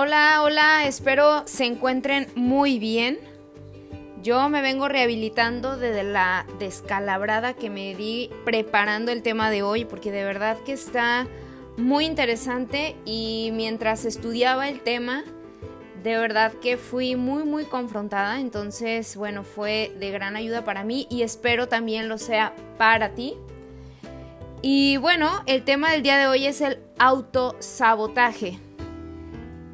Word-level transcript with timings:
Hola, 0.00 0.42
hola, 0.44 0.86
espero 0.86 1.42
se 1.46 1.64
encuentren 1.64 2.28
muy 2.36 2.78
bien. 2.78 3.18
Yo 4.22 4.48
me 4.48 4.62
vengo 4.62 4.86
rehabilitando 4.86 5.76
desde 5.76 6.04
la 6.04 6.46
descalabrada 6.60 7.54
que 7.54 7.68
me 7.68 7.96
di 7.96 8.30
preparando 8.44 9.10
el 9.10 9.22
tema 9.24 9.50
de 9.50 9.64
hoy, 9.64 9.84
porque 9.84 10.12
de 10.12 10.22
verdad 10.22 10.56
que 10.64 10.72
está 10.72 11.26
muy 11.76 12.04
interesante 12.04 12.94
y 13.04 13.50
mientras 13.54 14.04
estudiaba 14.04 14.68
el 14.68 14.82
tema, 14.82 15.24
de 16.04 16.16
verdad 16.16 16.52
que 16.52 16.76
fui 16.76 17.16
muy 17.16 17.42
muy 17.42 17.64
confrontada, 17.64 18.38
entonces 18.38 19.16
bueno, 19.16 19.42
fue 19.42 19.92
de 19.98 20.12
gran 20.12 20.36
ayuda 20.36 20.62
para 20.64 20.84
mí 20.84 21.08
y 21.10 21.22
espero 21.22 21.66
también 21.66 22.08
lo 22.08 22.18
sea 22.18 22.54
para 22.76 23.16
ti. 23.16 23.34
Y 24.62 24.96
bueno, 24.98 25.42
el 25.46 25.64
tema 25.64 25.90
del 25.90 26.04
día 26.04 26.18
de 26.18 26.28
hoy 26.28 26.46
es 26.46 26.60
el 26.60 26.78
autosabotaje. 27.00 28.60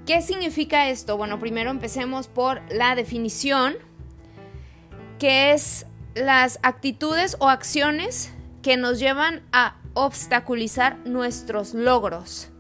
¿Qué 0.07 0.21
significa 0.21 0.91
esto? 0.91 1.17
Bueno, 1.17 1.39
primero 1.39 1.71
empecemos 1.71 2.29
por 2.29 2.61
la 2.71 2.95
definición, 2.95 3.75
que 5.19 5.53
es 5.53 5.87
las 6.15 6.59
actitudes 6.63 7.37
o 7.41 7.49
acciones 7.49 8.31
que 8.63 8.77
nos 8.77 8.99
llevan 8.99 9.43
a 9.53 9.77
obstaculizar 9.95 10.99
nuestros 11.07 11.73
logros. 11.73 12.51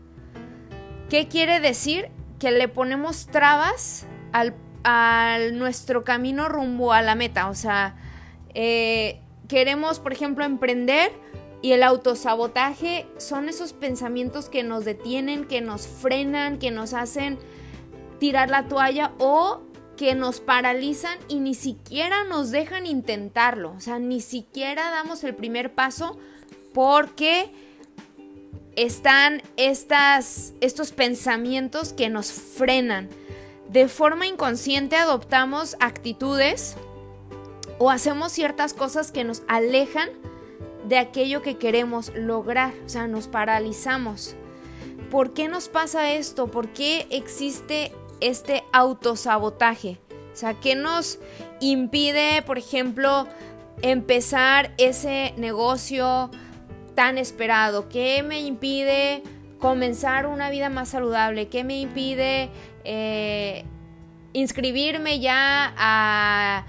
¿Qué 1.11 1.29
quiere 1.29 1.61
decir? 1.61 2.09
Que 2.39 2.51
le 2.51 2.67
ponemos 2.69 3.27
trabas 3.27 4.07
al, 4.33 4.55
nuestro 5.59 6.03
camino 6.03 6.49
rumbo 6.49 6.95
a 6.95 7.03
la 7.03 7.15
meta. 7.15 7.51
O 7.51 7.55
sea, 7.55 7.97
eh, 8.55 9.21
queremos, 9.49 9.99
por 9.99 10.15
ejemplo, 10.15 10.45
emprender 10.45 11.13
y 11.65 11.73
el 11.73 11.83
autosabotaje 11.83 13.07
son 13.17 13.49
esos 13.49 13.73
pensamientos 13.73 14.51
que 14.51 14.63
nos 14.63 14.85
detienen, 14.85 15.47
que 15.47 15.63
nos 15.63 15.87
frenan, 15.87 16.59
que 16.59 16.71
nos 16.71 16.93
hacen 16.93 17.39
tirar 18.19 18.51
la 18.51 18.69
toalla 18.69 19.13
o 19.17 19.63
que 19.97 20.15
nos 20.15 20.41
paralizan 20.41 21.19
y 21.27 21.41
ni 21.41 21.55
siquiera 21.55 22.25
nos 22.25 22.51
dejan 22.51 22.85
intentarlo. 22.85 23.73
O 23.73 23.81
sea, 23.81 23.99
ni 23.99 24.21
siquiera 24.21 24.91
damos 24.91 25.25
el 25.25 25.35
primer 25.35 25.73
paso 25.73 26.19
porque 26.75 27.51
están 28.77 29.41
estas, 29.57 30.53
estos 30.61 30.93
pensamientos 30.93 31.95
que 31.95 32.11
nos 32.11 32.31
frenan. 32.31 33.09
De 33.71 33.89
forma 33.89 34.27
inconsciente 34.27 34.97
adoptamos 34.97 35.79
actitudes 35.81 36.77
o 37.79 37.91
hacemos 37.91 38.33
ciertas 38.33 38.75
cosas 38.75 39.11
que 39.11 39.25
nos 39.25 39.43
alejan 39.49 40.11
de 40.85 40.99
aquello 40.99 41.43
que 41.43 41.57
queremos 41.57 42.13
lograr, 42.15 42.73
o 42.85 42.89
sea, 42.89 43.07
nos 43.07 43.29
paralizamos. 43.29 44.37
¿Por 45.11 45.33
qué 45.33 45.49
nos 45.49 45.69
pasa 45.69 46.13
esto? 46.13 46.49
¿Por 46.49 46.69
qué 46.69 47.07
existe 47.11 47.93
este 48.21 48.65
autosabotaje? 48.73 49.99
O 50.33 50.37
sea, 50.37 50.55
¿qué 50.55 50.75
nos 50.75 51.19
impide, 51.61 52.43
por 52.43 52.59
ejemplo, 52.59 53.29
empezar 53.83 54.73
ese 54.79 55.33
negocio 55.37 56.31
tan 56.95 57.19
esperado? 57.19 57.89
¿Qué 57.89 58.23
me 58.23 58.41
impide 58.41 59.23
comenzar 59.59 60.27
una 60.27 60.51
vida 60.51 60.69
más 60.71 60.89
saludable? 60.89 61.49
¿Qué 61.49 61.63
me 61.63 61.79
impide 61.81 62.51
eh, 62.83 63.65
inscribirme 64.33 65.21
ya 65.21 65.73
a 65.77 66.67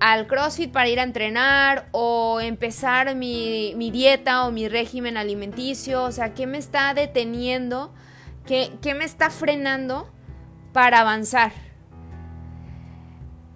al 0.00 0.26
CrossFit 0.26 0.72
para 0.72 0.88
ir 0.88 1.00
a 1.00 1.02
entrenar 1.02 1.88
o 1.92 2.40
empezar 2.40 3.14
mi, 3.14 3.74
dieta 3.90 4.46
o 4.46 4.50
mi 4.50 4.68
régimen 4.68 5.16
alimenticio? 5.16 6.04
O 6.04 6.12
sea, 6.12 6.34
¿qué 6.34 6.46
me 6.46 6.58
está 6.58 6.94
deteniendo? 6.94 7.92
¿Qué, 8.46 8.70
me 8.96 9.04
está 9.04 9.30
frenando 9.30 10.10
para 10.72 11.00
avanzar? 11.00 11.52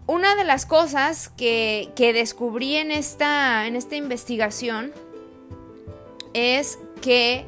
Una 0.06 0.34
de 0.37 0.44
las 0.44 0.65
cosas 0.65 1.28
que, 1.28 1.91
que 1.94 2.12
descubrí 2.15 2.77
en 2.77 2.91
esta, 2.91 3.66
en 3.66 3.77
esta 3.77 3.97
investigación 3.97 4.93
es 6.32 6.78
que 7.03 7.44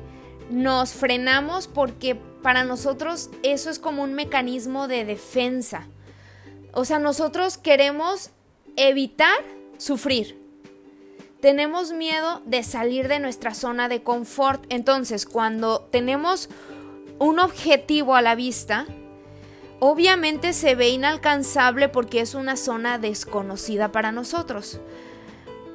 nos 0.51 0.93
frenamos 0.93 1.69
porque 1.69 2.17
para 2.43 2.65
nosotros 2.65 3.31
eso 3.43 3.71
es 3.71 3.79
como 3.79 4.03
un 4.03 4.15
mecanismo 4.15 4.89
de 4.89 5.05
defensa. 5.05 5.87
O 6.73 6.85
sea, 6.85 6.99
nosotros 6.99 7.59
queremos 7.59 8.31
evitar 8.77 9.45
sufrir. 9.79 10.39
Tenemos 11.41 11.93
miedo 11.93 12.43
de 12.45 12.63
salir 12.63 13.09
de 13.09 13.19
nuestra 13.19 13.55
zona 13.55 13.89
de 13.89 14.03
confort. 14.03 14.65
Entonces, 14.69 15.25
cuando 15.25 15.81
tenemos 15.91 16.51
un 17.19 17.39
objetivo 17.39 18.15
a 18.15 18.23
la 18.23 18.35
vista, 18.35 18.87
obviamente 19.79 20.53
se 20.53 20.75
ve 20.75 20.91
inalcanzable 20.91 21.89
porque 21.89 22.21
es 22.21 22.35
una 22.35 22.57
zona 22.57 22.99
desconocida 22.99 23.91
para 23.91 24.13
nosotros. 24.13 24.81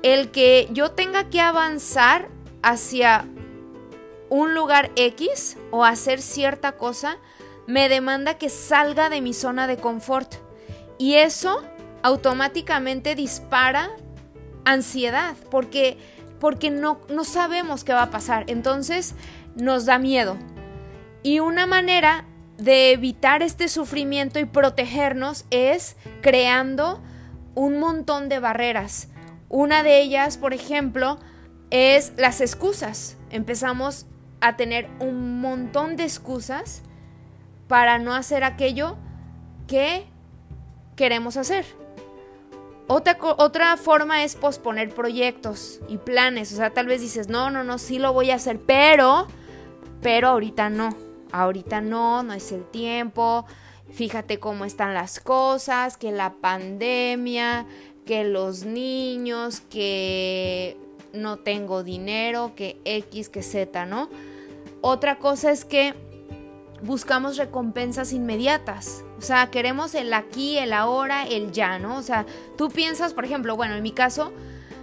El 0.04 0.30
que 0.30 0.68
yo 0.72 0.92
tenga 0.92 1.30
que 1.30 1.42
avanzar 1.42 2.30
hacia 2.62 3.28
un 4.30 4.54
lugar 4.54 4.92
X 4.96 5.58
o 5.72 5.84
hacer 5.84 6.22
cierta 6.22 6.74
cosa 6.74 7.18
me 7.68 7.90
demanda 7.90 8.38
que 8.38 8.50
salga 8.50 9.10
de 9.10 9.22
mi 9.22 9.34
zona 9.34 9.66
de 9.66 9.78
confort. 9.78 10.36
Y 10.98 11.16
eso 11.16 11.64
automáticamente 12.06 13.16
dispara 13.16 13.90
ansiedad 14.64 15.36
porque, 15.50 15.98
porque 16.40 16.70
no, 16.70 17.02
no 17.10 17.24
sabemos 17.24 17.84
qué 17.84 17.94
va 17.94 18.04
a 18.04 18.12
pasar. 18.12 18.44
Entonces 18.46 19.16
nos 19.56 19.88
da 19.88 19.98
miedo. 19.98 20.38
Y 21.24 21.40
una 21.40 21.66
manera 21.66 22.26
de 22.60 22.92
evitar 22.92 23.42
este 23.42 23.70
sufrimiento 23.70 24.38
y 24.38 24.46
protegernos 24.46 25.46
es 25.50 25.98
creando 26.22 27.02
un 27.56 27.80
montón 27.80 28.30
de 28.30 28.38
barreras. 28.38 29.08
Una 29.50 29.82
de 29.82 30.00
ellas, 30.00 30.38
por 30.38 30.54
ejemplo, 30.54 31.18
es 31.72 32.14
las 32.18 32.40
excusas. 32.40 33.18
Empezamos 33.32 34.06
a 34.42 34.58
tener 34.58 34.88
un 35.00 35.42
montón 35.42 35.96
de 35.96 36.04
excusas 36.04 36.84
para 37.68 37.98
no 37.98 38.14
hacer 38.14 38.44
aquello 38.44 38.96
que 39.66 40.06
queremos 40.96 41.36
hacer. 41.36 41.66
Otra, 42.88 43.18
otra 43.20 43.78
forma 43.78 44.24
es 44.24 44.36
posponer 44.36 44.94
proyectos 44.94 45.80
y 45.88 45.98
planes. 45.98 46.54
O 46.54 46.56
sea, 46.58 46.72
tal 46.72 46.86
vez 46.86 47.02
dices, 47.02 47.30
no, 47.30 47.50
no, 47.50 47.64
no, 47.64 47.78
sí 47.78 47.98
lo 47.98 48.14
voy 48.14 48.30
a 48.32 48.36
hacer, 48.36 48.60
pero, 48.60 49.28
pero 50.02 50.30
ahorita 50.30 50.70
no. 50.70 50.96
Ahorita 51.32 51.82
no, 51.82 52.22
no 52.22 52.34
es 52.34 52.52
el 52.52 52.64
tiempo. 52.66 53.46
Fíjate 53.92 54.40
cómo 54.40 54.66
están 54.66 54.94
las 54.94 55.20
cosas, 55.20 55.98
que 55.98 56.12
la 56.12 56.34
pandemia, 56.34 57.66
que 58.06 58.24
los 58.24 58.66
niños, 58.66 59.62
que 59.62 60.78
no 61.14 61.38
tengo 61.38 61.84
dinero, 61.84 62.54
que 62.56 62.78
X, 62.84 63.30
que 63.30 63.42
Z, 63.42 63.86
¿no? 63.86 64.10
Otra 64.82 65.18
cosa 65.18 65.52
es 65.52 65.66
que 65.66 65.94
buscamos 66.84 67.38
recompensas 67.38 68.12
inmediatas. 68.12 69.05
O 69.18 69.22
sea, 69.22 69.50
queremos 69.50 69.96
el 69.96 70.14
aquí, 70.14 70.58
el 70.58 70.74
ahora, 70.74 71.24
el 71.24 71.52
ya, 71.52 71.80
¿no? 71.80 71.98
O 71.98 72.02
sea, 72.02 72.26
tú 72.58 72.70
piensas, 72.70 73.14
por 73.14 73.26
ejemplo, 73.26 73.56
bueno, 73.56 73.76
en 73.76 73.84
mi 73.84 73.92
caso, 73.92 74.34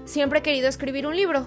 siempre 0.05 0.41
he 0.41 0.43
querido 0.43 0.69
escribir 0.69 1.07
un 1.07 1.17
libro. 1.17 1.47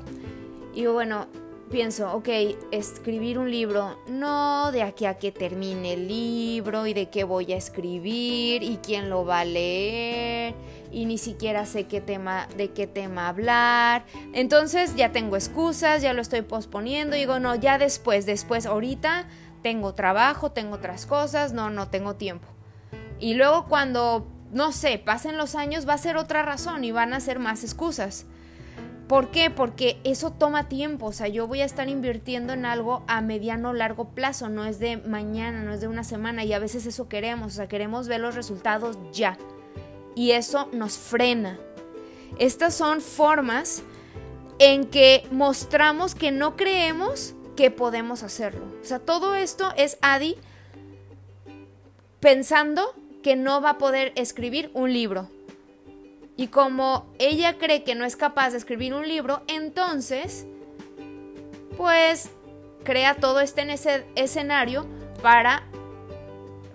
Y 0.74 0.86
bueno, 0.86 1.28
pienso, 1.72 2.14
ok, 2.14 2.30
escribir 2.72 3.40
un 3.40 3.50
libro, 3.50 4.00
no 4.08 4.72
de 4.72 4.84
aquí 4.84 5.06
a 5.06 5.18
que 5.18 5.32
termine 5.32 5.94
el 5.94 6.08
libro 6.08 6.86
y 6.86 6.94
de 6.94 7.10
qué 7.10 7.24
voy 7.24 7.54
a 7.54 7.58
escribir 7.58 8.62
y 8.62 8.78
quién 8.78 9.10
lo 9.10 9.26
va 9.26 9.40
a 9.40 9.46
leer 9.46 10.54
y 10.92 11.06
ni 11.06 11.18
siquiera 11.18 11.66
sé 11.66 11.88
qué 11.88 12.02
tema, 12.02 12.48
de 12.56 12.72
qué 12.72 12.88
tema 12.88 13.28
hablar. 13.28 14.06
Entonces 14.34 14.96
ya 14.96 15.12
tengo 15.12 15.36
excusas, 15.36 16.02
ya 16.02 16.14
lo 16.14 16.22
estoy 16.22 16.42
posponiendo 16.44 17.16
y 17.16 17.20
digo, 17.20 17.40
no, 17.40 17.56
ya 17.56 17.78
después, 17.78 18.26
después, 18.26 18.66
ahorita 18.66 19.28
tengo 19.62 19.94
trabajo, 19.94 20.52
tengo 20.52 20.76
otras 20.76 21.06
cosas, 21.06 21.52
no, 21.52 21.70
no 21.70 21.90
tengo 21.90 22.16
tiempo. 22.16 22.55
Y 23.20 23.36
luego 23.36 23.66
cuando, 23.68 24.28
no 24.52 24.72
sé, 24.72 24.98
pasen 24.98 25.38
los 25.38 25.56
años 25.56 25.88
va 25.88 25.94
a 25.94 25.98
ser 25.98 26.18
otra 26.18 26.44
razón 26.44 26.84
y 26.84 26.92
van 26.92 27.14
a 27.14 27.20
ser 27.20 27.40
más 27.40 27.64
excusas. 27.64 28.26
¿Por 29.08 29.30
qué? 29.30 29.52
Porque 29.52 30.00
eso 30.04 30.32
toma 30.32 30.68
tiempo, 30.68 31.06
o 31.06 31.12
sea, 31.12 31.28
yo 31.28 31.46
voy 31.46 31.62
a 31.62 31.66
estar 31.66 31.90
invirtiendo 31.90 32.54
en 32.54 32.66
algo 32.66 33.04
a 33.08 33.22
mediano 33.22 33.70
o 33.70 33.74
largo 33.74 34.10
plazo, 34.16 34.50
no 34.50 34.66
es 34.66 34.80
de 34.80 34.98
mañana, 34.98 35.62
no 35.62 35.74
es 35.74 35.82
de 35.82 35.88
una 35.88 36.04
semana 36.04 36.44
y 36.44 36.54
a 36.54 36.60
veces 36.60 36.88
eso 36.88 37.08
queremos, 37.08 37.54
o 37.54 37.56
sea, 37.56 37.68
queremos 37.68 38.08
ver 38.08 38.20
los 38.20 38.34
resultados 38.34 38.98
ya. 39.12 39.38
Y 40.16 40.32
eso 40.32 40.70
nos 40.72 40.98
frena. 40.98 41.60
Estas 42.40 42.74
son 42.74 43.00
formas 43.00 43.84
en 44.58 44.86
que 44.86 45.28
mostramos 45.30 46.16
que 46.16 46.32
no 46.32 46.56
creemos 46.56 47.36
que 47.56 47.70
podemos 47.70 48.24
hacerlo. 48.24 48.66
O 48.82 48.86
sea, 48.86 49.00
todo 49.00 49.36
esto 49.36 49.72
es 49.78 49.98
Adi 50.02 50.36
pensando 52.20 52.96
que 53.26 53.36
no 53.36 53.60
va 53.60 53.72
a 53.72 53.78
poder 53.80 54.14
escribir 54.16 54.70
un 54.76 54.94
libro. 54.94 55.28
Y 56.38 56.50
como 56.50 57.08
ella 57.18 57.58
cree 57.58 57.84
que 57.84 57.96
no 57.96 58.06
es 58.06 58.16
capaz 58.16 58.52
de 58.52 58.60
escribir 58.60 58.94
un 58.94 59.08
libro, 59.08 59.42
entonces, 59.48 60.46
pues 61.76 62.30
crea 62.84 63.16
todo 63.16 63.40
este 63.40 63.66
escenario 64.14 64.86
para 65.24 65.64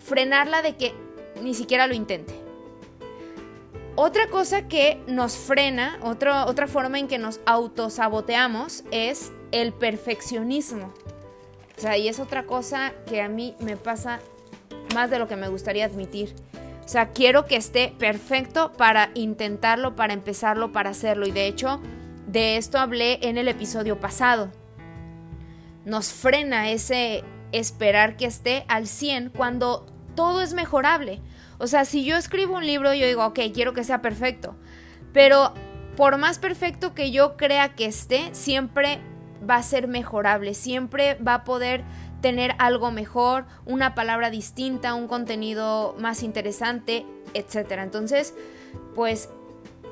frenarla 0.01 0.61
de 0.61 0.75
que 0.75 0.93
ni 1.41 1.55
siquiera 1.55 1.87
lo 1.87 1.95
intente. 1.95 2.35
Otra 3.95 4.29
cosa 4.29 4.67
que 4.67 5.01
nos 5.07 5.37
frena, 5.37 6.01
otra 6.03 6.67
forma 6.67 6.99
en 6.99 7.07
que 7.07 7.19
nos 7.19 7.39
autosaboteamos 7.47 8.83
es 8.91 9.31
el 9.53 9.73
perfeccionismo. 9.73 10.93
O 11.79 11.81
sea, 11.81 11.97
y 11.97 12.09
es 12.09 12.19
otra 12.19 12.45
cosa 12.45 12.93
que 13.07 13.23
a 13.23 13.29
mí 13.29 13.55
me 13.61 13.77
pasa 13.77 14.19
más 14.95 15.11
de 15.11 15.19
lo 15.19 15.29
que 15.29 15.37
me 15.37 15.49
gustaría 15.49 15.85
admitir. 15.85 16.35
O 16.85 16.89
sea, 16.89 17.11
quiero 17.11 17.47
que 17.47 17.57
esté 17.57 17.95
perfecto 17.99 18.73
para 18.73 19.11
intentarlo, 19.15 19.95
para 19.95 20.13
empezarlo, 20.13 20.73
para 20.73 20.91
hacerlo. 20.91 21.27
Y 21.27 21.31
de 21.31 21.47
hecho, 21.47 21.81
de 22.27 22.57
esto 22.57 22.79
hablé 22.79 23.21
en 23.23 23.39
el 23.39 23.49
episodio 23.49 24.01
pasado. 24.01 24.51
Nos 25.85 26.13
frena 26.13 26.71
ese 26.71 27.23
esperar 27.53 28.17
que 28.17 28.27
esté 28.27 28.65
al 28.69 28.87
100 28.87 29.31
cuando 29.31 29.87
todo 30.15 30.43
es 30.43 30.53
mejorable. 30.53 31.21
O 31.59 31.67
sea, 31.67 31.85
si 31.85 32.05
yo 32.05 32.17
escribo 32.17 32.57
un 32.57 32.67
libro, 32.67 32.93
yo 32.95 33.07
digo, 33.07 33.25
ok, 33.25 33.39
quiero 33.55 33.73
que 33.73 33.85
sea 33.85 34.03
perfecto. 34.03 34.57
Pero 35.13 35.55
por 35.97 36.19
más 36.19 36.39
perfecto 36.39 36.95
que 36.95 37.11
yo 37.11 37.37
crea 37.37 37.75
que 37.75 37.87
esté, 37.87 38.35
siempre 38.35 39.01
va 39.49 39.57
a 39.57 39.63
ser 39.63 39.89
mejorable, 39.89 40.55
siempre 40.55 41.15
va 41.17 41.35
a 41.35 41.45
poder 41.45 41.85
tener 42.21 42.55
algo 42.59 42.91
mejor, 42.91 43.47
una 43.67 43.95
palabra 43.95 44.31
distinta, 44.31 44.95
un 44.95 45.09
contenido 45.09 45.95
más 45.99 46.23
interesante, 46.23 47.05
etc. 47.35 47.73
Entonces, 47.79 48.35
pues 48.95 49.29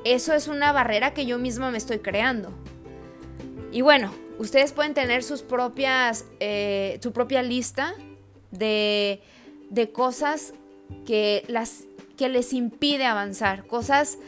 eso 0.05 0.35
es 0.35 0.49
una 0.49 0.73
barrera 0.73 1.15
que 1.15 1.27
yo 1.27 1.39
misma 1.39 1.71
me 1.71 1.79
estoy 1.79 1.99
creando. 1.99 2.53
Y 3.73 3.83
bueno, 3.83 4.13
ustedes 4.39 4.73
pueden 4.73 4.95
tener 4.95 5.23
sus 5.23 5.43
propias, 5.43 6.25
eh, 6.41 6.99
su 7.03 7.13
propia 7.13 7.43
lista 7.43 7.95
de, 8.51 9.23
de 9.71 9.93
cosas 9.93 10.55
que, 11.07 11.45
las, 11.49 11.85
que 12.17 12.29
les 12.29 12.53
impide 12.53 13.05
avanzar, 13.05 13.67
cosas 13.67 14.19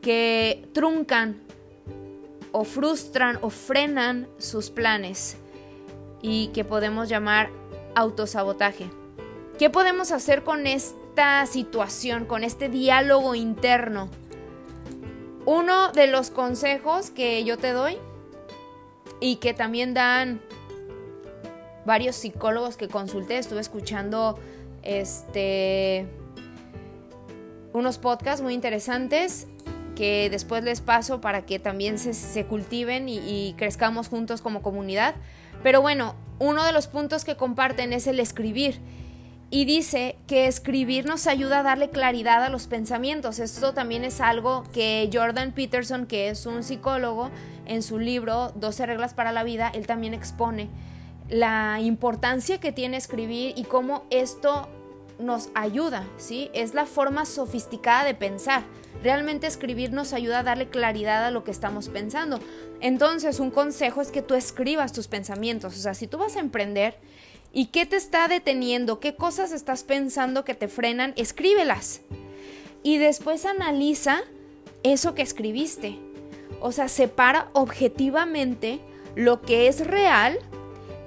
que 0.00 0.66
truncan 0.72 1.40
o 2.52 2.64
frustran 2.64 3.38
o 3.42 3.50
frenan 3.50 4.26
sus 4.38 4.70
planes 4.70 5.36
y 6.22 6.48
que 6.48 6.64
podemos 6.64 7.08
llamar 7.08 7.50
autosabotaje. 7.94 8.90
¿Qué 9.58 9.70
podemos 9.70 10.10
hacer 10.10 10.42
con 10.42 10.66
esta 10.66 11.44
situación, 11.46 12.24
con 12.24 12.44
este 12.44 12.68
diálogo 12.68 13.34
interno? 13.34 14.08
Uno 15.44 15.92
de 15.92 16.06
los 16.06 16.30
consejos 16.30 17.10
que 17.10 17.44
yo 17.44 17.58
te 17.58 17.72
doy 17.72 17.98
y 19.20 19.36
que 19.36 19.52
también 19.52 19.94
dan 19.94 20.40
varios 21.84 22.16
psicólogos 22.16 22.76
que 22.76 22.88
consulté, 22.88 23.38
estuve 23.38 23.60
escuchando 23.60 24.38
este, 24.82 26.06
unos 27.72 27.98
podcasts 27.98 28.42
muy 28.42 28.54
interesantes 28.54 29.46
que 29.94 30.30
después 30.30 30.64
les 30.64 30.80
paso 30.80 31.20
para 31.20 31.44
que 31.44 31.58
también 31.58 31.98
se, 31.98 32.46
cultiven 32.46 33.08
y, 33.08 33.18
y 33.18 33.54
crezcamos 33.58 34.08
juntos 34.08 34.40
como 34.40 34.62
comunidad. 34.62 35.14
Pero 35.62 35.80
bueno, 35.80 36.14
uno 36.38 36.64
de 36.64 36.72
los 36.72 36.86
puntos 36.86 37.24
que 37.24 37.36
comparten 37.36 37.92
es 37.92 38.06
el 38.06 38.20
escribir. 38.20 38.80
Y 39.52 39.64
dice 39.64 40.16
que 40.28 40.46
escribir 40.46 41.06
nos 41.06 41.26
ayuda 41.26 41.60
a 41.60 41.62
darle 41.64 41.90
claridad 41.90 42.44
a 42.44 42.50
los 42.50 42.68
pensamientos. 42.68 43.40
Esto 43.40 43.74
también 43.74 44.04
es 44.04 44.20
algo 44.20 44.62
que 44.72 45.10
Jordan 45.12 45.52
Peterson, 45.52 46.06
que 46.06 46.28
es 46.28 46.46
un 46.46 46.62
psicólogo, 46.62 47.30
en 47.66 47.82
su 47.82 47.98
libro 47.98 48.52
12 48.54 48.86
reglas 48.86 49.12
para 49.12 49.32
la 49.32 49.42
vida, 49.42 49.70
él 49.74 49.86
también 49.86 50.14
expone 50.14 50.68
la 51.28 51.80
importancia 51.80 52.58
que 52.58 52.72
tiene 52.72 52.96
escribir 52.96 53.54
y 53.56 53.64
cómo 53.64 54.04
esto 54.10 54.68
nos 55.20 55.50
ayuda, 55.54 56.06
¿sí? 56.16 56.50
Es 56.52 56.74
la 56.74 56.86
forma 56.86 57.24
sofisticada 57.24 58.04
de 58.04 58.14
pensar. 58.14 58.64
Realmente 59.02 59.46
escribir 59.46 59.92
nos 59.92 60.12
ayuda 60.12 60.40
a 60.40 60.42
darle 60.42 60.68
claridad 60.68 61.24
a 61.24 61.30
lo 61.30 61.44
que 61.44 61.50
estamos 61.50 61.88
pensando. 61.88 62.40
Entonces, 62.80 63.40
un 63.40 63.50
consejo 63.50 64.00
es 64.00 64.10
que 64.10 64.22
tú 64.22 64.34
escribas 64.34 64.92
tus 64.92 65.08
pensamientos. 65.08 65.76
O 65.76 65.80
sea, 65.80 65.94
si 65.94 66.06
tú 66.06 66.18
vas 66.18 66.36
a 66.36 66.40
emprender 66.40 66.96
y 67.52 67.66
qué 67.66 67.86
te 67.86 67.96
está 67.96 68.28
deteniendo, 68.28 69.00
qué 69.00 69.14
cosas 69.14 69.52
estás 69.52 69.84
pensando 69.84 70.44
que 70.44 70.54
te 70.54 70.68
frenan, 70.68 71.12
escríbelas. 71.16 72.02
Y 72.82 72.98
después 72.98 73.46
analiza 73.46 74.22
eso 74.82 75.14
que 75.14 75.22
escribiste. 75.22 75.98
O 76.60 76.72
sea, 76.72 76.88
separa 76.88 77.48
objetivamente 77.52 78.80
lo 79.14 79.40
que 79.40 79.68
es 79.68 79.86
real 79.86 80.38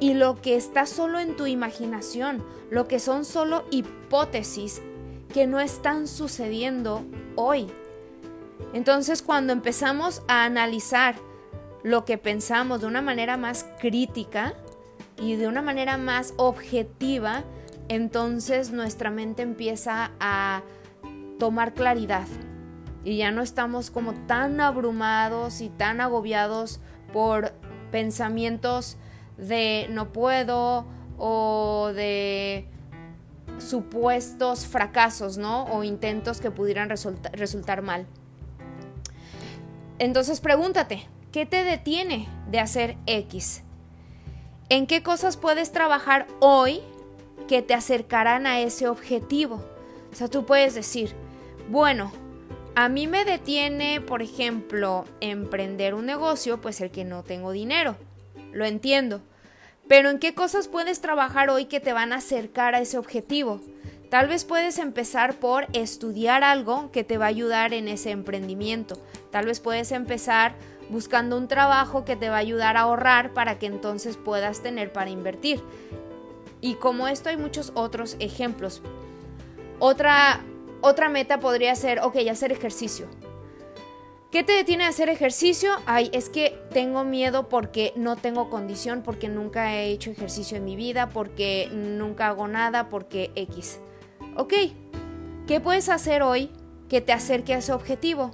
y 0.04 0.14
lo 0.14 0.42
que 0.42 0.58
está 0.58 0.86
solo 0.86 1.18
en 1.18 1.38
tu 1.38 1.48
imaginación, 1.48 2.44
lo 2.70 2.90
que 2.90 3.00
son 3.00 3.24
solo 3.24 3.64
hipótesis 3.72 4.82
que 5.34 5.48
no 5.48 5.62
están 5.62 6.10
sucediendo 6.10 7.06
hoy. 7.38 7.68
Entonces 8.74 9.22
cuando 9.22 9.54
empezamos 9.54 10.22
a 10.28 10.44
analizar 10.44 11.16
lo 11.84 12.04
que 12.04 12.18
pensamos 12.18 12.82
de 12.82 12.88
una 12.88 13.02
manera 13.02 13.38
más 13.38 13.66
crítica 13.80 14.56
y 15.22 15.38
de 15.38 15.48
una 15.48 15.62
manera 15.62 15.96
más 15.96 16.34
objetiva, 16.36 17.46
entonces 17.88 18.72
nuestra 18.72 19.10
mente 19.10 19.42
empieza 19.42 20.12
a 20.20 20.64
tomar 21.40 21.74
claridad 21.74 22.28
y 23.06 23.16
ya 23.16 23.32
no 23.32 23.42
estamos 23.42 23.90
como 23.90 24.14
tan 24.28 24.60
abrumados 24.60 25.62
y 25.62 25.70
tan 25.70 26.02
agobiados 26.02 26.82
por 27.14 27.54
pensamientos 27.90 28.98
de 29.38 29.88
no 29.90 30.12
puedo 30.12 30.86
o 31.18 31.92
de 31.94 32.68
supuestos 33.60 34.66
fracasos, 34.66 35.38
¿no? 35.38 35.66
O 35.66 35.84
intentos 35.84 36.42
que 36.42 36.52
pudieran 36.52 36.90
resultar 36.90 37.82
mal. 37.82 38.08
Entonces 40.00 40.42
pregúntate, 40.42 41.08
¿qué 41.32 41.46
te 41.46 41.64
detiene 41.64 42.28
de 42.50 42.60
hacer 42.60 42.98
X? 43.06 43.64
¿En 44.70 44.88
qué 44.88 45.04
cosas 45.04 45.38
puedes 45.38 45.72
trabajar 45.72 46.28
hoy 46.40 46.82
que 47.48 47.62
te 47.62 47.74
acercarán 47.74 48.48
a 48.48 48.60
ese 48.60 48.88
objetivo? 48.88 49.64
O 50.12 50.16
sea, 50.16 50.28
tú 50.28 50.46
puedes 50.46 50.74
decir, 50.74 51.14
bueno, 51.70 52.12
a 52.76 52.90
mí 52.90 53.08
me 53.08 53.24
detiene, 53.24 54.02
por 54.02 54.22
ejemplo, 54.22 55.06
emprender 55.22 55.94
un 55.94 56.06
negocio, 56.06 56.60
pues 56.60 56.82
el 56.82 56.90
que 56.90 57.06
no 57.06 57.24
tengo 57.24 57.52
dinero 57.52 57.96
lo 58.54 58.66
entiendo. 58.66 59.22
Pero 59.88 60.10
¿en 60.10 60.20
qué 60.20 60.34
cosas 60.34 60.68
puedes 60.68 61.02
trabajar 61.02 61.50
hoy 61.50 61.66
que 61.66 61.80
te 61.80 61.94
van 61.94 62.14
a 62.14 62.18
acercar 62.18 62.76
a 62.76 62.80
ese 62.80 62.98
objetivo? 62.98 63.60
Tal 64.10 64.28
vez 64.28 64.46
puedes 64.46 64.78
empezar 64.78 65.34
por 65.36 65.68
estudiar 65.74 66.44
algo 66.44 66.92
que 66.92 67.04
te 67.04 67.18
va 67.18 67.26
a 67.26 67.30
ayudar 67.30 67.74
en 67.74 67.88
ese 67.88 68.12
emprendimiento. 68.12 68.98
Tal 69.32 69.48
vez 69.48 69.60
puedes 69.60 69.92
empezar 69.92 70.54
buscando 70.90 71.38
un 71.38 71.48
trabajo 71.48 72.06
que 72.06 72.16
te 72.16 72.30
va 72.30 72.36
a 72.36 72.40
ayudar 72.40 72.78
a 72.78 72.82
ahorrar 72.82 73.34
para 73.34 73.58
que 73.58 73.66
entonces 73.66 74.18
puedas 74.18 74.62
tener 74.62 74.94
para 74.94 75.10
invertir. 75.10 75.62
Y 76.62 76.76
como 76.76 77.08
esto 77.08 77.30
hay 77.30 77.38
muchos 77.38 77.72
otros 77.74 78.16
ejemplos. 78.20 78.82
Otra, 79.80 80.42
otra 80.82 81.10
meta 81.10 81.40
podría 81.40 81.76
ser, 81.76 82.00
ok, 82.00 82.18
hacer 82.30 82.52
ejercicio. 82.52 83.08
¿Qué 84.32 84.44
te 84.44 84.54
detiene 84.54 84.84
de 84.84 84.92
hacer 84.92 85.10
ejercicio? 85.10 85.72
Ay, 85.86 86.10
es 86.14 86.30
que 86.30 86.53
tengo 86.74 87.04
miedo 87.04 87.48
porque 87.48 87.94
no 87.96 88.16
tengo 88.16 88.50
condición, 88.50 89.02
porque 89.04 89.30
nunca 89.30 89.74
he 89.74 89.88
hecho 89.88 90.12
ejercicio 90.12 90.58
en 90.58 90.66
mi 90.66 90.76
vida, 90.76 91.10
porque 91.10 91.70
nunca 91.72 92.28
hago 92.28 92.48
nada, 92.48 92.90
porque 92.90 93.32
X. 93.36 93.80
Ok, 94.36 94.54
¿qué 95.48 95.60
puedes 95.62 95.90
hacer 95.90 96.24
hoy 96.24 96.52
que 96.90 97.00
te 97.00 97.14
acerque 97.14 97.54
a 97.54 97.60
ese 97.60 97.72
objetivo? 97.72 98.32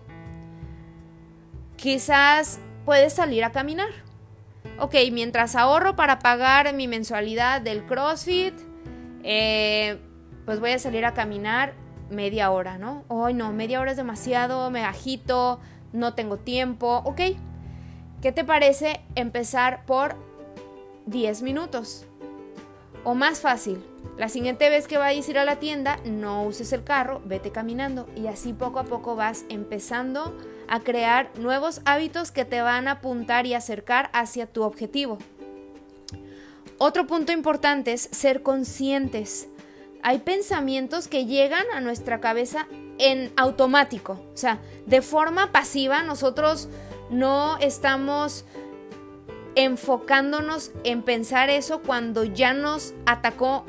Quizás 1.76 2.60
puedes 2.86 3.14
salir 3.14 3.44
a 3.44 3.52
caminar. 3.52 3.90
Ok, 4.80 4.96
mientras 5.12 5.56
ahorro 5.56 5.96
para 5.96 6.20
pagar 6.20 6.74
mi 6.74 6.88
mensualidad 6.88 7.62
del 7.62 7.86
CrossFit, 7.86 8.54
eh, 9.24 10.00
pues 10.46 10.60
voy 10.60 10.72
a 10.72 10.80
salir 10.80 11.06
a 11.06 11.14
caminar 11.14 11.74
media 12.10 12.50
hora, 12.52 12.78
¿no? 12.78 13.04
Hoy 13.08 13.34
no, 13.34 13.52
media 13.54 13.80
hora 13.80 13.92
es 13.92 13.98
demasiado, 13.98 14.72
me 14.72 14.84
agito, 14.84 15.60
no 15.94 16.14
tengo 16.14 16.38
tiempo, 16.38 17.02
ok. 17.06 17.22
¿Qué 18.22 18.34
te 18.34 18.44
parece 18.44 19.00
empezar 19.16 19.86
por 19.86 20.16
10 21.06 21.42
minutos? 21.42 22.06
O 23.06 23.16
más 23.16 23.40
fácil, 23.40 23.82
la 24.18 24.28
siguiente 24.28 24.70
vez 24.70 24.88
que 24.88 24.98
vayas 24.98 25.26
a 25.26 25.32
ir 25.32 25.40
a 25.40 25.46
la 25.46 25.56
tienda, 25.56 25.98
no 26.04 26.44
uses 26.44 26.74
el 26.74 26.84
carro, 26.84 27.22
vete 27.24 27.52
caminando 27.52 28.10
y 28.18 28.28
así 28.28 28.52
poco 28.52 28.80
a 28.80 28.84
poco 28.84 29.16
vas 29.16 29.46
empezando 29.48 30.38
a 30.68 30.82
crear 30.82 31.32
nuevos 31.40 31.80
hábitos 31.86 32.32
que 32.32 32.44
te 32.44 32.62
van 32.62 32.90
a 32.90 32.94
apuntar 32.94 33.46
y 33.46 33.54
acercar 33.54 34.10
hacia 34.12 34.48
tu 34.48 34.64
objetivo. 34.64 35.18
Otro 36.78 37.08
punto 37.08 37.32
importante 37.32 37.94
es 37.94 38.02
ser 38.12 38.44
conscientes. 38.44 39.48
Hay 40.04 40.20
pensamientos 40.20 41.08
que 41.08 41.26
llegan 41.26 41.66
a 41.74 41.80
nuestra 41.80 42.20
cabeza 42.20 42.68
en 42.98 43.32
automático. 43.38 44.20
O 44.34 44.38
sea, 44.38 44.60
de 44.86 45.02
forma 45.02 45.54
pasiva 45.54 46.04
nosotros 46.04 46.68
no 47.10 47.58
estamos 47.58 48.46
enfocándonos 49.56 50.72
en 50.84 51.02
pensar 51.02 51.50
eso 51.50 51.82
cuando 51.82 52.24
ya 52.24 52.54
nos 52.54 52.94
atacó 53.06 53.66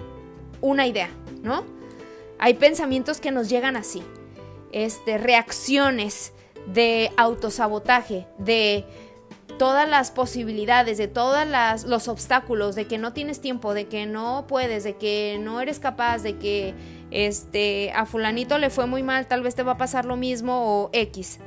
una 0.61 0.87
idea, 0.87 1.11
¿no? 1.43 1.65
Hay 2.39 2.55
pensamientos 2.55 3.21
que 3.21 3.31
nos 3.31 3.49
llegan 3.49 3.77
así, 3.77 4.03
este, 4.73 5.19
reacciones 5.19 6.33
de 6.67 7.11
autosabotaje, 7.17 8.27
de 8.39 8.85
todas 9.59 9.89
las 9.89 10.11
posibilidades, 10.11 10.97
de 10.97 11.09
todos 11.09 11.47
los 11.87 12.09
obstáculos, 12.09 12.75
de 12.75 12.87
que 12.87 12.97
no 12.97 13.13
tienes 13.13 13.41
tiempo, 13.41 13.75
de 13.75 13.89
que 13.89 14.07
no 14.07 14.47
puedes, 14.47 14.85
de 14.85 14.97
que 14.97 15.39
no 15.39 15.61
eres 15.61 15.79
capaz, 15.79 16.23
de 16.23 16.39
que 16.39 16.75
este, 17.11 17.93
a 17.95 18.07
fulanito 18.07 18.59
le 18.59 18.71
fue 18.71 18.87
muy 18.87 19.03
mal, 19.03 19.27
tal 19.27 19.43
vez 19.43 19.55
te 19.55 19.63
va 19.63 19.73
a 19.73 19.77
pasar 19.77 20.07
lo 20.07 20.17
mismo 20.17 20.85
o 20.85 20.91
X. 20.93 21.41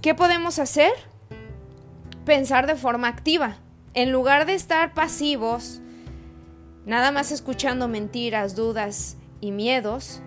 ¿Qué 0.00 0.14
podemos 0.14 0.60
hacer? 0.60 0.92
Pensar 2.24 2.68
de 2.68 2.76
forma 2.76 3.08
activa. 3.08 3.56
En 3.94 4.12
lugar 4.12 4.46
de 4.46 4.54
estar 4.54 4.94
pasivos, 4.94 5.80
nada 6.86 7.10
más 7.10 7.32
escuchando 7.32 7.88
mentiras, 7.88 8.54
dudas 8.54 9.16
y 9.40 9.50
miedos, 9.50 10.20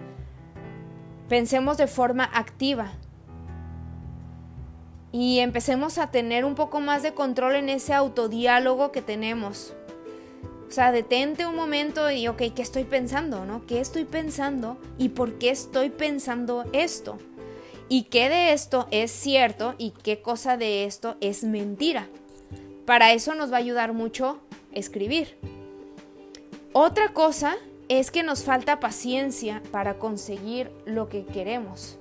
pensemos 1.29 1.77
de 1.77 1.87
forma 1.87 2.25
activa 2.33 2.91
y 5.13 5.39
empecemos 5.39 5.99
a 5.99 6.11
tener 6.11 6.43
un 6.43 6.55
poco 6.55 6.81
más 6.81 7.01
de 7.01 7.13
control 7.13 7.55
en 7.55 7.69
ese 7.69 7.93
autodiálogo 7.93 8.91
que 8.91 9.01
tenemos. 9.01 9.73
O 10.67 10.71
sea, 10.71 10.91
detente 10.91 11.45
un 11.45 11.55
momento 11.55 12.11
y, 12.11 12.27
ok, 12.27 12.43
¿qué 12.53 12.61
estoy 12.61 12.83
pensando? 12.83 13.45
¿No? 13.45 13.65
¿Qué 13.65 13.79
estoy 13.79 14.03
pensando? 14.03 14.77
¿Y 14.97 15.09
por 15.09 15.37
qué 15.37 15.49
estoy 15.49 15.91
pensando 15.91 16.65
esto? 16.73 17.17
¿Y 17.93 18.03
qué 18.03 18.29
de 18.29 18.53
esto 18.53 18.87
es 18.89 19.11
cierto? 19.11 19.75
¿Y 19.77 19.91
qué 19.91 20.21
cosa 20.21 20.55
de 20.55 20.85
esto 20.85 21.17
es 21.19 21.43
mentira? 21.43 22.07
Para 22.85 23.11
eso 23.11 23.35
nos 23.35 23.51
va 23.51 23.57
a 23.57 23.59
ayudar 23.59 23.91
mucho 23.91 24.39
escribir. 24.71 25.37
Otra 26.71 27.09
cosa 27.09 27.57
es 27.89 28.09
que 28.09 28.23
nos 28.23 28.45
falta 28.45 28.79
paciencia 28.79 29.61
para 29.71 29.95
conseguir 29.95 30.71
lo 30.85 31.09
que 31.09 31.25
queremos. 31.25 31.97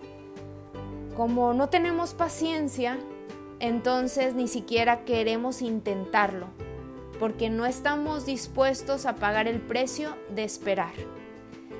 Como 1.16 1.54
no 1.54 1.70
tenemos 1.70 2.14
paciencia, 2.14 2.96
entonces 3.58 4.34
ni 4.34 4.46
siquiera 4.46 5.04
queremos 5.04 5.60
intentarlo, 5.60 6.46
porque 7.18 7.50
no 7.50 7.66
estamos 7.66 8.26
dispuestos 8.26 9.06
a 9.06 9.16
pagar 9.16 9.48
el 9.48 9.60
precio 9.60 10.16
de 10.32 10.44
esperar. 10.44 10.92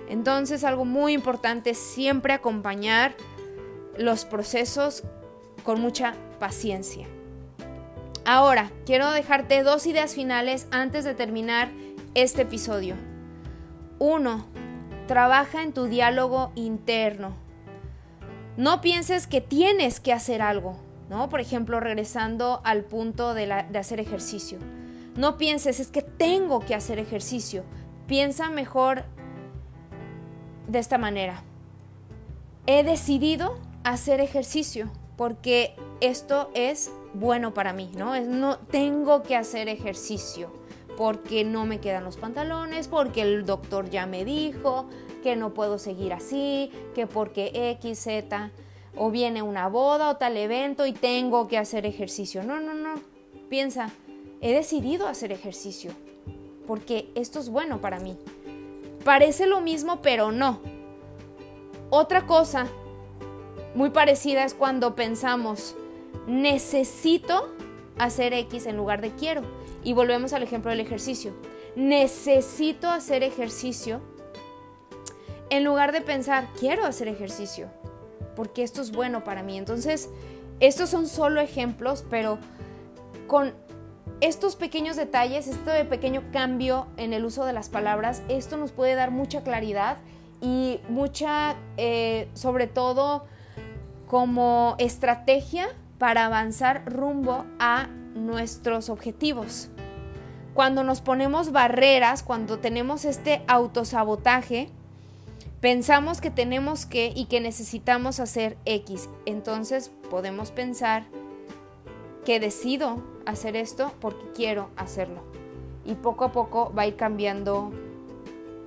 Entonces 0.08 0.64
algo 0.64 0.84
muy 0.84 1.12
importante 1.12 1.70
es 1.70 1.78
siempre 1.78 2.32
acompañar 2.32 3.14
los 3.98 4.24
procesos 4.24 5.02
con 5.64 5.80
mucha 5.80 6.14
paciencia. 6.38 7.06
Ahora, 8.24 8.70
quiero 8.86 9.10
dejarte 9.10 9.62
dos 9.62 9.86
ideas 9.86 10.14
finales 10.14 10.66
antes 10.70 11.04
de 11.04 11.14
terminar 11.14 11.70
este 12.14 12.42
episodio. 12.42 12.94
Uno, 13.98 14.46
trabaja 15.06 15.62
en 15.62 15.72
tu 15.72 15.86
diálogo 15.86 16.52
interno. 16.54 17.34
No 18.56 18.80
pienses 18.80 19.26
que 19.26 19.40
tienes 19.40 20.00
que 20.00 20.12
hacer 20.12 20.42
algo, 20.42 20.76
¿no? 21.08 21.28
Por 21.28 21.40
ejemplo, 21.40 21.80
regresando 21.80 22.60
al 22.64 22.84
punto 22.84 23.34
de, 23.34 23.46
de 23.70 23.78
hacer 23.78 24.00
ejercicio. 24.00 24.58
No 25.16 25.38
pienses, 25.38 25.80
es 25.80 25.88
que 25.88 26.02
tengo 26.02 26.60
que 26.60 26.74
hacer 26.74 26.98
ejercicio. 26.98 27.64
Piensa 28.06 28.50
mejor 28.50 29.04
de 30.68 30.78
esta 30.78 30.98
manera. 30.98 31.42
He 32.66 32.84
decidido 32.84 33.58
hacer 33.84 34.20
ejercicio 34.20 34.90
porque 35.16 35.74
esto 36.00 36.50
es 36.54 36.90
bueno 37.14 37.52
para 37.52 37.72
mí, 37.72 37.90
¿no? 37.96 38.14
Es, 38.14 38.26
no 38.26 38.58
tengo 38.58 39.22
que 39.22 39.36
hacer 39.36 39.68
ejercicio 39.68 40.52
porque 40.96 41.44
no 41.44 41.64
me 41.66 41.80
quedan 41.80 42.04
los 42.04 42.16
pantalones, 42.16 42.88
porque 42.88 43.22
el 43.22 43.46
doctor 43.46 43.88
ya 43.90 44.06
me 44.06 44.24
dijo 44.24 44.86
que 45.22 45.36
no 45.36 45.54
puedo 45.54 45.78
seguir 45.78 46.12
así, 46.12 46.70
que 46.94 47.06
porque 47.06 47.52
X, 47.72 48.00
Z, 48.00 48.50
o 48.96 49.10
viene 49.10 49.42
una 49.42 49.68
boda 49.68 50.10
o 50.10 50.16
tal 50.16 50.36
evento 50.36 50.86
y 50.86 50.92
tengo 50.92 51.48
que 51.48 51.58
hacer 51.58 51.86
ejercicio. 51.86 52.42
No, 52.42 52.60
no, 52.60 52.74
no. 52.74 52.94
Piensa, 53.48 53.90
he 54.40 54.52
decidido 54.52 55.06
hacer 55.06 55.32
ejercicio 55.32 55.92
porque 56.66 57.10
esto 57.14 57.40
es 57.40 57.48
bueno 57.48 57.80
para 57.80 57.98
mí. 57.98 58.16
Parece 59.04 59.46
lo 59.46 59.60
mismo, 59.60 60.02
pero 60.02 60.32
no. 60.32 60.60
Otra 61.90 62.26
cosa 62.26 62.68
muy 63.74 63.90
parecida 63.90 64.44
es 64.44 64.54
cuando 64.54 64.94
pensamos, 64.94 65.76
necesito 66.26 67.48
hacer 67.98 68.32
X 68.32 68.66
en 68.66 68.76
lugar 68.76 69.00
de 69.00 69.10
quiero. 69.10 69.42
Y 69.82 69.92
volvemos 69.92 70.32
al 70.32 70.42
ejemplo 70.42 70.70
del 70.70 70.80
ejercicio. 70.80 71.32
Necesito 71.76 72.88
hacer 72.88 73.22
ejercicio 73.22 74.00
en 75.50 75.64
lugar 75.64 75.92
de 75.92 76.00
pensar, 76.00 76.48
quiero 76.58 76.86
hacer 76.86 77.08
ejercicio, 77.08 77.68
porque 78.36 78.62
esto 78.62 78.80
es 78.80 78.92
bueno 78.92 79.24
para 79.24 79.42
mí. 79.42 79.58
Entonces, 79.58 80.08
estos 80.60 80.90
son 80.90 81.08
solo 81.08 81.40
ejemplos, 81.40 82.04
pero 82.08 82.38
con 83.26 83.52
estos 84.20 84.54
pequeños 84.54 84.96
detalles, 84.96 85.48
este 85.48 85.84
pequeño 85.84 86.22
cambio 86.32 86.86
en 86.96 87.12
el 87.12 87.24
uso 87.24 87.44
de 87.44 87.52
las 87.52 87.68
palabras, 87.68 88.22
esto 88.28 88.56
nos 88.56 88.70
puede 88.70 88.94
dar 88.94 89.10
mucha 89.10 89.42
claridad 89.42 89.98
y 90.40 90.80
mucha, 90.88 91.56
eh, 91.76 92.28
sobre 92.34 92.66
todo, 92.66 93.24
como 94.10 94.74
estrategia 94.78 95.68
para 95.98 96.26
avanzar 96.26 96.82
rumbo 96.84 97.46
a 97.60 97.86
nuestros 98.16 98.88
objetivos. 98.88 99.70
Cuando 100.52 100.82
nos 100.82 101.00
ponemos 101.00 101.52
barreras, 101.52 102.24
cuando 102.24 102.58
tenemos 102.58 103.04
este 103.04 103.44
autosabotaje, 103.46 104.68
pensamos 105.60 106.20
que 106.20 106.32
tenemos 106.32 106.86
que 106.86 107.12
y 107.14 107.26
que 107.26 107.40
necesitamos 107.40 108.18
hacer 108.18 108.56
X. 108.64 109.08
Entonces 109.26 109.92
podemos 110.10 110.50
pensar 110.50 111.04
que 112.24 112.40
decido 112.40 113.04
hacer 113.26 113.54
esto 113.54 113.92
porque 114.00 114.24
quiero 114.34 114.70
hacerlo. 114.74 115.22
Y 115.86 115.94
poco 115.94 116.24
a 116.24 116.32
poco 116.32 116.72
va 116.76 116.82
a 116.82 116.86
ir 116.88 116.96
cambiando 116.96 117.70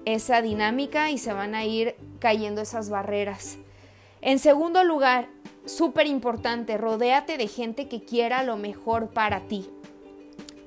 esa 0.06 0.42
dinámica 0.42 1.12
y 1.12 1.18
se 1.18 1.34
van 1.34 1.54
a 1.54 1.66
ir 1.66 1.98
cayendo 2.20 2.62
esas 2.62 2.90
barreras. 2.90 3.58
En 4.26 4.40
segundo 4.40 4.86
lugar, 4.86 5.28
súper 5.66 6.08
importante, 6.08 6.78
rodéate 6.78 7.38
de 7.38 7.50
gente 7.50 7.90
que 7.90 8.06
quiera 8.06 8.42
lo 8.44 8.56
mejor 8.56 9.10
para 9.10 9.42
ti. 9.42 9.70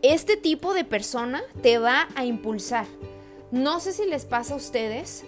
Este 0.03 0.37
tipo 0.37 0.75
de 0.75 0.85
persona 0.85 1.43
te 1.63 1.79
va 1.79 2.07
a 2.17 2.27
impulsar. 2.27 2.85
No 3.51 3.81
sé 3.81 3.95
si 3.95 4.05
les 4.05 4.27
pasa 4.27 4.53
a 4.53 4.59
ustedes. 4.59 5.25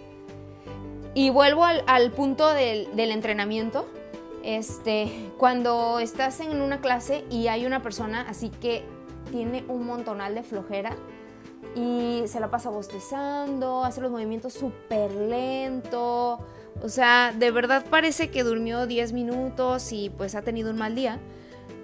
Y 1.14 1.30
vuelvo 1.30 1.64
al, 1.64 2.12
punto 2.12 2.52
del, 2.52 2.90
entrenamiento. 2.98 3.88
Este, 4.44 5.10
cuando 5.38 5.98
estás 5.98 6.40
en 6.40 6.60
una 6.60 6.82
clase 6.82 7.24
y 7.30 7.46
hay 7.48 7.64
una 7.64 7.82
persona 7.82 8.26
así 8.28 8.50
que 8.50 8.84
tiene 9.32 9.64
un 9.68 9.86
montonal 9.86 10.34
de 10.34 10.42
flojera 10.42 10.94
y 11.74 12.24
se 12.26 12.40
la 12.40 12.50
pasa 12.50 12.68
bostezando, 12.68 13.84
hace 13.84 14.02
los 14.02 14.10
movimientos 14.10 14.52
súper 14.52 15.12
lento, 15.12 16.40
o 16.82 16.88
sea, 16.88 17.32
de 17.36 17.50
verdad 17.50 17.84
parece 17.90 18.30
que 18.30 18.44
durmió 18.44 18.86
10 18.86 19.12
minutos 19.12 19.92
y 19.92 20.10
pues 20.10 20.34
ha 20.34 20.42
tenido 20.42 20.70
un 20.70 20.78
mal 20.78 20.94
día. 20.94 21.18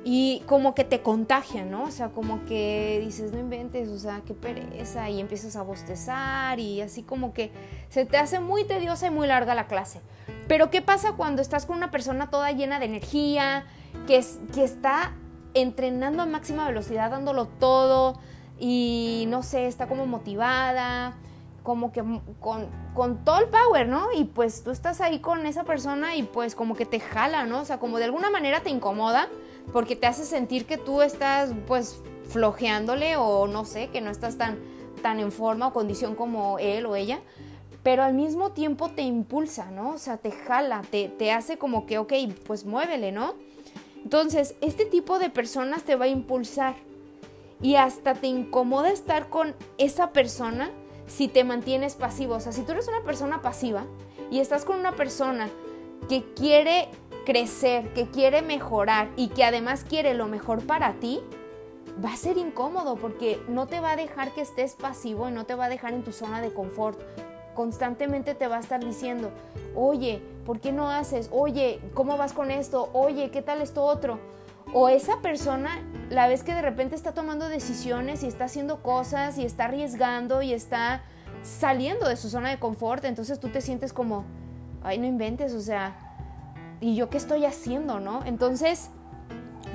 Y 0.06 0.42
como 0.44 0.74
que 0.74 0.84
te 0.84 1.00
contagia, 1.00 1.64
¿no? 1.64 1.84
O 1.84 1.90
sea, 1.90 2.10
como 2.10 2.44
que 2.44 3.00
dices, 3.02 3.32
no 3.32 3.40
inventes, 3.40 3.88
o 3.88 3.98
sea, 3.98 4.20
qué 4.26 4.34
pereza. 4.34 5.08
Y 5.08 5.18
empiezas 5.18 5.56
a 5.56 5.62
bostezar 5.62 6.60
y 6.60 6.82
así 6.82 7.02
como 7.02 7.32
que 7.32 7.50
se 7.88 8.04
te 8.04 8.18
hace 8.18 8.38
muy 8.38 8.64
tediosa 8.64 9.06
y 9.06 9.10
muy 9.10 9.26
larga 9.26 9.54
la 9.54 9.66
clase. 9.66 10.02
Pero 10.46 10.70
¿qué 10.70 10.82
pasa 10.82 11.12
cuando 11.12 11.40
estás 11.40 11.64
con 11.64 11.78
una 11.78 11.90
persona 11.90 12.28
toda 12.28 12.52
llena 12.52 12.78
de 12.78 12.84
energía, 12.84 13.64
que, 14.06 14.18
es, 14.18 14.38
que 14.52 14.62
está 14.62 15.14
entrenando 15.54 16.22
a 16.22 16.26
máxima 16.26 16.68
velocidad, 16.68 17.10
dándolo 17.10 17.46
todo 17.46 18.20
y 18.60 19.24
no 19.28 19.42
sé, 19.42 19.66
está 19.66 19.86
como 19.86 20.04
motivada? 20.04 21.16
Como 21.64 21.92
que 21.92 22.04
con, 22.40 23.24
todo 23.24 23.38
el 23.38 23.46
power, 23.46 23.88
¿no? 23.88 24.08
Y 24.14 24.24
pues 24.24 24.62
tú 24.62 24.70
estás 24.70 25.00
ahí 25.00 25.18
con 25.18 25.46
esa 25.46 25.64
persona 25.64 26.14
y 26.14 26.22
pues 26.22 26.54
como 26.54 26.76
que 26.76 26.84
te 26.84 27.00
jala, 27.00 27.46
¿no? 27.46 27.62
O 27.62 27.64
sea, 27.64 27.80
como 27.80 27.96
de 27.98 28.04
alguna 28.04 28.30
manera 28.30 28.60
te 28.60 28.68
incomoda 28.68 29.28
porque 29.72 29.96
te 29.96 30.06
hace 30.06 30.26
sentir 30.26 30.66
que 30.66 30.76
tú 30.76 31.00
estás 31.00 31.52
pues 31.66 32.02
flojeándole 32.28 33.16
o 33.16 33.46
no 33.46 33.64
sé, 33.64 33.88
que 33.88 34.02
no 34.02 34.10
estás 34.10 34.36
tan, 34.36 34.58
tan 35.00 35.18
en 35.20 35.32
forma 35.32 35.68
o 35.68 35.72
condición 35.72 36.14
como 36.14 36.58
él 36.58 36.84
o 36.84 36.96
ella, 36.96 37.20
pero 37.82 38.02
al 38.02 38.12
mismo 38.12 38.52
tiempo 38.52 38.90
te 38.90 39.00
impulsa, 39.00 39.70
¿no? 39.70 39.92
O 39.92 39.98
sea, 39.98 40.18
te 40.18 40.32
jala, 40.32 40.82
te, 40.90 41.08
te 41.08 41.32
hace 41.32 41.56
como 41.56 41.86
que, 41.86 41.96
ok, 41.96 42.12
pues 42.46 42.66
muévele, 42.66 43.10
¿no? 43.10 43.36
Entonces, 44.02 44.54
este 44.60 44.84
tipo 44.84 45.18
de 45.18 45.30
personas 45.30 45.82
te 45.82 45.96
va 45.96 46.04
a 46.04 46.08
impulsar 46.08 46.74
y 47.62 47.76
hasta 47.76 48.12
te 48.12 48.26
incomoda 48.26 48.90
estar 48.90 49.30
con 49.30 49.54
esa 49.78 50.12
persona 50.12 50.70
si 51.06 51.28
te 51.28 51.44
mantienes 51.44 51.94
pasivo. 51.94 52.34
O 52.34 52.40
sea, 52.40 52.52
si 52.52 52.62
tú 52.62 52.72
eres 52.72 52.88
una 52.88 53.02
persona 53.02 53.42
pasiva 53.42 53.84
y 54.30 54.40
estás 54.40 54.64
con 54.64 54.78
una 54.78 54.92
persona 54.92 55.48
que 56.08 56.24
quiere 56.34 56.88
crecer, 57.24 57.92
que 57.94 58.08
quiere 58.10 58.42
mejorar 58.42 59.08
y 59.16 59.28
que 59.28 59.44
además 59.44 59.84
quiere 59.84 60.14
lo 60.14 60.26
mejor 60.26 60.64
para 60.66 60.94
ti, 60.94 61.20
va 62.04 62.12
a 62.12 62.16
ser 62.16 62.36
incómodo 62.38 62.96
porque 62.96 63.40
no 63.48 63.66
te 63.66 63.80
va 63.80 63.92
a 63.92 63.96
dejar 63.96 64.32
que 64.32 64.40
estés 64.40 64.74
pasivo 64.74 65.28
y 65.28 65.32
no 65.32 65.44
te 65.44 65.54
va 65.54 65.66
a 65.66 65.68
dejar 65.68 65.94
en 65.94 66.02
tu 66.02 66.12
zona 66.12 66.40
de 66.40 66.52
confort. 66.52 66.98
constantemente 67.54 68.34
te 68.34 68.48
va 68.48 68.56
a 68.56 68.60
estar 68.60 68.84
diciendo, 68.84 69.30
oye, 69.76 70.20
¿por 70.44 70.58
qué 70.58 70.72
no 70.72 70.90
haces? 70.90 71.28
Oye, 71.30 71.80
¿cómo 71.94 72.16
vas 72.16 72.32
con 72.32 72.50
esto? 72.50 72.90
Oye, 72.92 73.30
¿qué 73.30 73.42
tal 73.42 73.62
esto 73.62 73.84
otro? 73.84 74.18
O 74.72 74.88
esa 74.88 75.20
persona, 75.20 75.70
la 76.14 76.28
ves 76.28 76.42
que 76.42 76.54
de 76.54 76.62
repente 76.62 76.94
está 76.94 77.12
tomando 77.12 77.48
decisiones 77.48 78.22
y 78.22 78.26
está 78.26 78.44
haciendo 78.44 78.82
cosas 78.82 79.38
y 79.38 79.44
está 79.44 79.66
arriesgando 79.66 80.42
y 80.42 80.52
está 80.52 81.02
saliendo 81.42 82.08
de 82.08 82.16
su 82.16 82.28
zona 82.30 82.50
de 82.50 82.58
confort, 82.58 83.04
entonces 83.04 83.38
tú 83.38 83.48
te 83.48 83.60
sientes 83.60 83.92
como, 83.92 84.24
ay, 84.82 84.98
no 84.98 85.06
inventes, 85.06 85.52
o 85.52 85.60
sea, 85.60 85.96
¿y 86.80 86.94
yo 86.94 87.10
qué 87.10 87.18
estoy 87.18 87.44
haciendo, 87.44 88.00
no? 88.00 88.24
Entonces, 88.24 88.90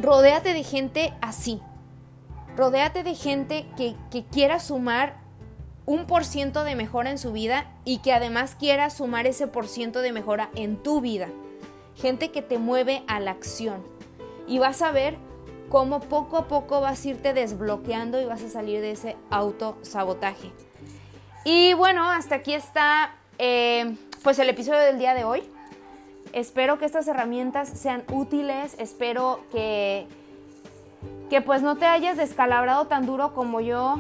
rodéate 0.02 0.54
de 0.54 0.64
gente 0.64 1.14
así. 1.22 1.62
Rodéate 2.58 3.04
de 3.04 3.16
gente 3.16 3.68
que, 3.78 3.96
que 4.10 4.26
quiera 4.26 4.60
sumar 4.60 5.18
un 5.86 6.06
por 6.06 6.26
ciento 6.26 6.64
de 6.64 6.76
mejora 6.76 7.10
en 7.10 7.18
su 7.18 7.32
vida 7.32 7.66
y 7.86 8.00
que 8.00 8.14
además 8.14 8.56
quiera 8.60 8.90
sumar 8.90 9.28
ese 9.28 9.48
por 9.48 9.68
ciento 9.68 10.02
de 10.02 10.12
mejora 10.12 10.50
en 10.56 10.78
tu 10.78 11.02
vida. 11.02 11.30
Gente 11.96 12.32
que 12.32 12.42
te 12.42 12.58
mueve 12.58 13.04
a 13.08 13.20
la 13.20 13.32
acción. 13.32 13.84
Y 14.48 14.60
vas 14.60 14.82
a 14.82 14.92
ver 14.92 15.18
cómo 15.70 16.00
poco 16.00 16.38
a 16.38 16.48
poco 16.48 16.82
vas 16.82 17.06
a 17.06 17.10
irte 17.10 17.34
desbloqueando 17.34 18.20
y 18.20 18.26
vas 18.26 18.44
a 18.44 18.50
salir 18.50 18.82
de 18.82 18.92
ese 18.92 19.16
autosabotaje. 19.30 20.52
Y 21.46 21.74
bueno, 21.74 22.10
hasta 22.10 22.36
aquí 22.36 22.54
está 22.54 23.16
eh, 23.38 23.96
pues 24.24 24.40
el 24.40 24.50
episodio 24.50 24.80
del 24.80 25.00
día 25.00 25.14
de 25.14 25.24
hoy. 25.24 25.44
Espero 26.34 26.78
que 26.78 26.86
estas 26.86 27.08
herramientas 27.08 27.70
sean 27.70 28.04
útiles, 28.12 28.76
espero 28.78 29.40
que, 29.52 30.06
que 31.30 31.42
pues 31.42 31.62
no 31.62 31.78
te 31.78 31.86
hayas 31.86 32.18
descalabrado 32.18 32.86
tan 32.86 33.06
duro 33.06 33.34
como 33.34 33.62
yo 33.62 34.00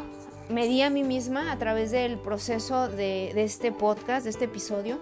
me 0.49 0.67
di 0.67 0.81
a 0.81 0.89
mí 0.89 1.03
misma 1.03 1.51
a 1.51 1.57
través 1.57 1.91
del 1.91 2.17
proceso 2.17 2.87
de, 2.87 3.31
este 3.41 3.71
podcast, 3.71 4.23
de 4.25 4.31
este 4.31 4.45
episodio, 4.45 4.99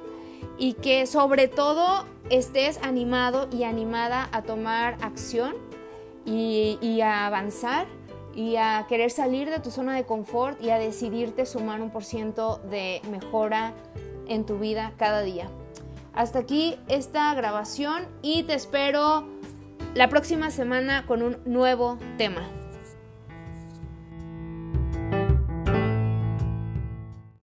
y 0.58 0.74
que 0.74 1.08
sobre 1.08 1.48
todo 1.48 2.06
estés 2.30 2.80
animado 2.84 3.48
y 3.52 3.64
animada 3.64 4.30
a 4.32 4.42
tomar 4.42 4.98
acción 5.02 5.56
y, 6.28 7.02
a 7.02 7.26
avanzar 7.26 7.88
y 8.36 8.58
a 8.58 8.86
querer 8.88 9.10
salir 9.10 9.50
de 9.50 9.60
tu 9.60 9.72
zona 9.72 9.96
de 9.96 10.06
confort 10.06 10.62
y 10.62 10.70
a 10.70 10.78
decidirte 10.78 11.46
sumar 11.46 11.82
un 11.82 11.90
por 11.90 12.04
ciento 12.04 12.58
de 12.70 13.02
mejora 13.10 13.74
en 14.28 14.46
tu 14.46 14.60
vida 14.60 14.94
cada 14.98 15.22
día. 15.22 15.50
Hasta 16.14 16.40
aquí 16.40 16.78
esta 16.88 17.34
grabación 17.34 18.06
y 18.22 18.44
te 18.44 18.54
espero 18.54 19.28
la 19.96 20.10
próxima 20.10 20.52
semana 20.52 21.06
con 21.08 21.24
un 21.24 21.38
nuevo 21.46 21.98
tema. 22.18 22.57